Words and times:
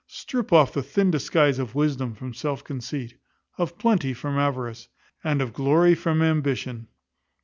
Strip 0.07 0.51
off 0.51 0.73
the 0.73 0.81
thin 0.81 1.11
disguise 1.11 1.59
of 1.59 1.75
wisdom 1.75 2.15
from 2.15 2.33
self 2.33 2.63
conceit, 2.63 3.19
of 3.59 3.77
plenty 3.77 4.15
from 4.15 4.35
avarice, 4.35 4.87
and 5.23 5.43
of 5.43 5.53
glory 5.53 5.93
from 5.93 6.23
ambition. 6.23 6.87